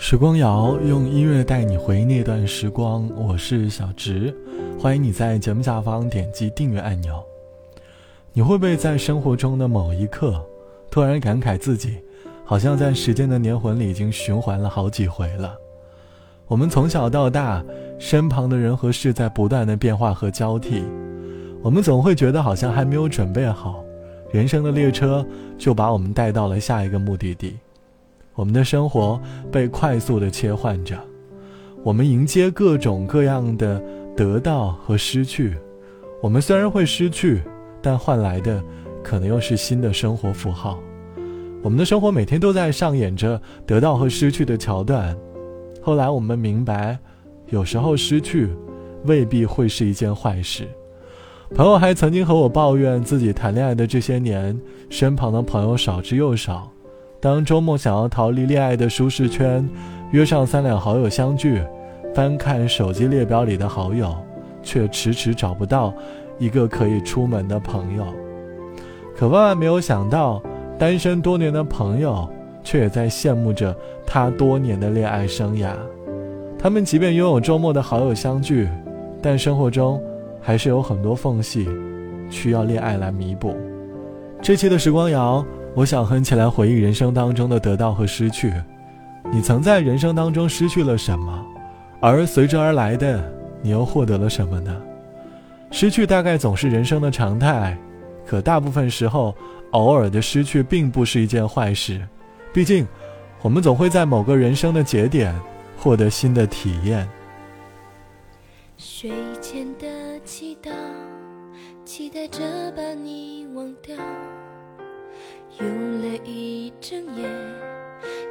[0.00, 4.32] 时光谣用音乐带你回忆那段时光，我是小植，
[4.78, 7.20] 欢迎你在节目下方点击订阅按钮。
[8.32, 10.40] 你会不会在生活中的某一刻，
[10.88, 11.98] 突然感慨自己，
[12.44, 15.58] 好像在时间的年轮里已经循环了好几回了？
[16.46, 17.62] 我们从小到大，
[17.98, 20.84] 身旁的人和事在不断的变化和交替，
[21.60, 23.82] 我们总会觉得好像还没有准备好，
[24.30, 25.26] 人生的列车
[25.58, 27.56] 就把我们带到了下一个目的地。
[28.38, 29.20] 我们的生活
[29.50, 30.96] 被快速的切换着，
[31.82, 33.82] 我们迎接各种各样的
[34.16, 35.56] 得到和失去。
[36.22, 37.42] 我们虽然会失去，
[37.82, 38.62] 但换来的
[39.02, 40.78] 可能又是新的生活符号。
[41.64, 45.18] 我们的生活每天都在上演着得到和失去的桥段。
[45.82, 46.96] 后来我们明白，
[47.48, 48.48] 有时候失去
[49.06, 50.68] 未必会是一件坏事。
[51.56, 54.56] 朋友还曾经和我抱怨，自己谈恋爱的这些年，
[54.88, 56.70] 身旁的朋友少之又少。
[57.20, 59.68] 当周末想要逃离恋爱的舒适圈，
[60.12, 61.60] 约上三两好友相聚，
[62.14, 64.14] 翻看手机列表里的好友，
[64.62, 65.92] 却迟迟找不到
[66.38, 68.06] 一个可以出门的朋友。
[69.16, 70.40] 可万万没有想到，
[70.78, 72.28] 单身多年的朋友
[72.62, 73.76] 却也在羡慕着
[74.06, 75.72] 他多年的恋爱生涯。
[76.56, 78.68] 他们即便拥有周末的好友相聚，
[79.20, 80.00] 但生活中
[80.40, 81.68] 还是有很多缝隙，
[82.30, 83.56] 需要恋爱来弥补。
[84.40, 85.44] 这期的时光谣。
[85.74, 88.52] 我想哼起来回忆人生当中的得到和失去。
[89.30, 91.46] 你曾在人生当中失去了什么？
[92.00, 93.22] 而随之而来的，
[93.60, 94.74] 你又获得了什么呢？
[95.70, 97.76] 失去大概总是人生的常态，
[98.26, 99.34] 可大部分时候，
[99.72, 102.00] 偶尔的失去并不是一件坏事。
[102.52, 102.86] 毕竟，
[103.42, 105.38] 我们总会在某个人生的节点
[105.76, 107.06] 获得新的体验。
[108.78, 109.10] 睡
[109.42, 109.86] 前的
[110.24, 110.70] 祈祷，
[111.84, 112.40] 期待着
[112.74, 113.94] 把你忘掉。
[115.60, 117.28] 用了一整夜，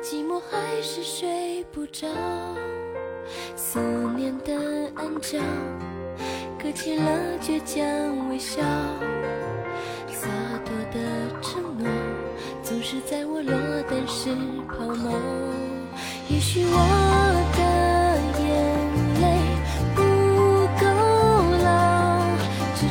[0.00, 2.06] 寂寞还是睡不着。
[3.56, 3.80] 思
[4.16, 4.54] 念的
[4.94, 5.40] 暗礁，
[6.56, 8.62] 搁浅了倔强微笑。
[10.08, 10.28] 洒
[10.64, 11.00] 脱的
[11.42, 11.88] 承诺，
[12.62, 13.52] 总是在我落
[13.90, 14.30] 单时
[14.68, 15.10] 抛锚。
[16.28, 16.76] 也许我
[17.56, 17.60] 的
[18.40, 18.46] 眼
[19.20, 19.24] 泪
[19.96, 20.00] 不
[20.78, 20.84] 够
[21.64, 21.66] 牢，
[22.76, 22.86] 支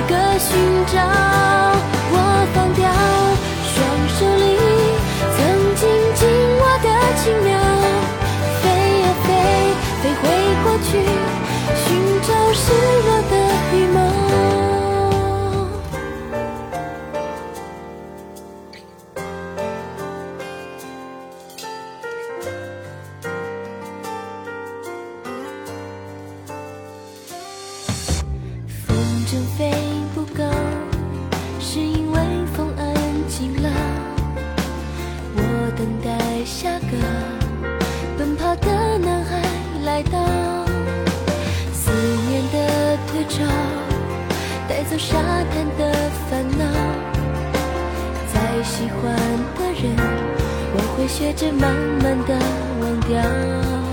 [0.00, 0.56] 一个寻
[0.86, 1.69] 找。
[45.00, 45.90] 沙滩的
[46.28, 46.64] 烦恼，
[48.30, 49.16] 再喜欢
[49.56, 49.96] 的人，
[50.74, 52.38] 我会学着慢慢的
[52.82, 53.89] 忘掉。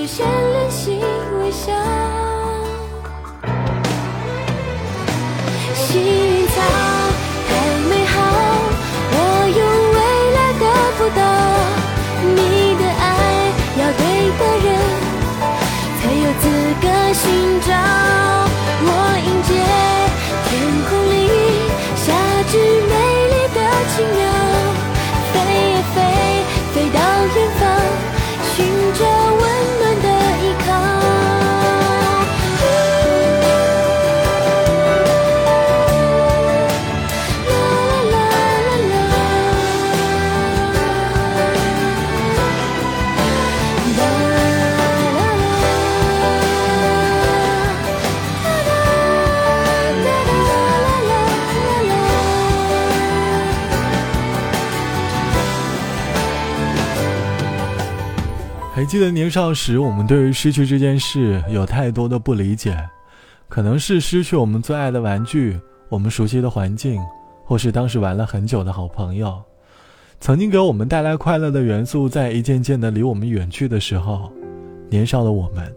[0.00, 0.98] 就先练习
[1.38, 1.74] 微笑。
[58.90, 62.76] 记得年少时，我们对于失去这件事有太多的不理解，
[63.48, 65.56] 可能是失去我们最爱的玩具，
[65.88, 67.00] 我们熟悉的环境，
[67.44, 69.40] 或是当时玩了很久的好朋友，
[70.18, 74.28] 曾经给我们带来快乐的元素，在一件件的离我们远去的时候，
[74.88, 75.72] 年少的我们，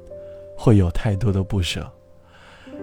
[0.57, 1.87] 会有太多的不舍。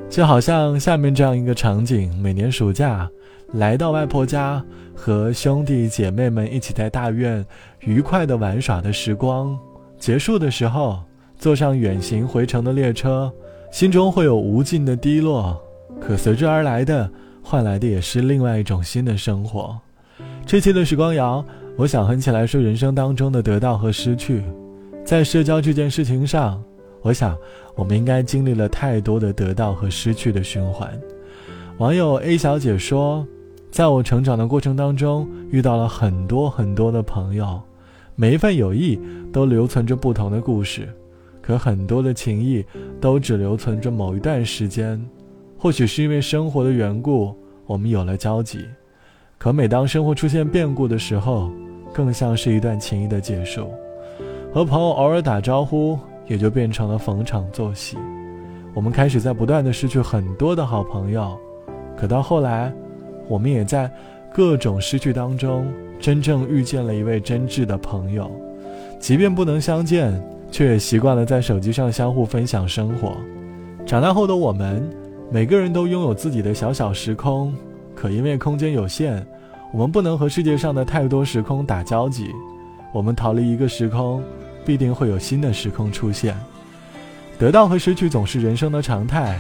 [0.09, 3.11] 就好像下面这样一个场景：每年暑假，
[3.55, 7.45] 来到外婆家，和兄弟姐妹们一起在大院
[7.81, 9.59] 愉快的玩耍的时光。
[10.01, 10.99] 结束的时候，
[11.39, 13.31] 坐上远行回程的列车，
[13.71, 15.63] 心中会有无尽的低落，
[16.01, 17.09] 可随之而来的，
[17.43, 19.79] 换来的也是另外一种新的生活。
[20.47, 21.45] 这期的时光谣，
[21.77, 24.43] 我想哼起来说人生当中的得到和失去。
[25.05, 26.63] 在社交这件事情上，
[27.03, 27.37] 我想
[27.77, 30.91] 我们应该经历了太多的得到和失去的循环。
[31.77, 33.27] 网友 A 小姐说，
[33.71, 37.61] 在我成长的过程当中，遇到了很多很多的朋友。
[38.21, 39.01] 每一份友谊
[39.33, 40.87] 都留存着不同的故事，
[41.41, 42.63] 可很多的情谊
[43.01, 45.03] 都只留存着某一段时间。
[45.57, 47.35] 或许是因为生活的缘故，
[47.65, 48.67] 我们有了交集，
[49.39, 51.51] 可每当生活出现变故的时候，
[51.95, 53.71] 更像是一段情谊的结束。
[54.53, 57.97] 和朋友偶尔打招呼，也就变成了逢场作戏。
[58.75, 61.41] 我们开始在不断的失去很多的好朋友，
[61.97, 62.71] 可到后来，
[63.29, 63.91] 我们也在
[64.31, 65.67] 各种失去当中。
[66.01, 68.31] 真正遇见了一位真挚的朋友，
[68.99, 70.19] 即便不能相见，
[70.51, 73.17] 却也习惯了在手机上相互分享生活。
[73.85, 74.89] 长大后的我们，
[75.31, 77.55] 每个人都拥有自己的小小时空，
[77.95, 79.25] 可因为空间有限，
[79.73, 82.31] 我们不能和世界上的太多时空打交集。
[82.93, 84.23] 我们逃离一个时空，
[84.65, 86.35] 必定会有新的时空出现。
[87.39, 89.39] 得到和失去总是人生的常态，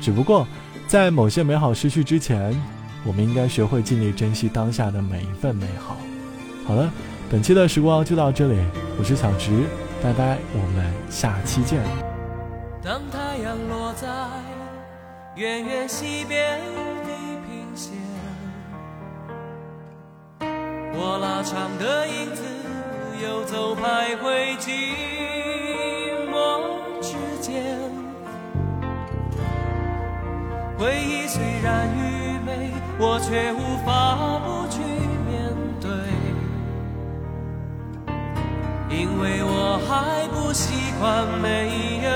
[0.00, 0.46] 只不过
[0.88, 2.52] 在某些美好失去之前。
[3.04, 5.96] 我们应该学会尽力珍惜当下的每一份美好。
[6.66, 6.90] 好了，
[7.30, 8.58] 本期的时光就到这里，
[8.98, 9.64] 我是小直，
[10.02, 11.80] 拜拜，我们下期见。
[12.82, 14.06] 当太阳落在
[15.36, 16.60] 远远西边
[17.04, 17.10] 地
[17.46, 17.92] 平线，
[20.92, 22.42] 我拉长的影子
[23.22, 24.56] 游走徘徊
[33.02, 34.14] 我却无法
[34.44, 34.78] 不去
[35.26, 35.32] 面
[35.80, 35.90] 对，
[38.94, 42.10] 因为我还不习惯没有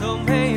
[0.00, 0.47] 从没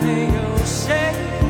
[0.00, 1.41] 没有谁